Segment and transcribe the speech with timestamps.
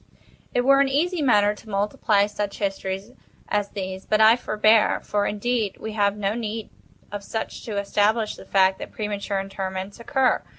[0.51, 3.11] It were an easy matter to multiply such histories
[3.49, 6.71] as these—but I forbear—for, indeed, we have no need
[7.11, 10.41] of such to establish the fact that premature interments occur.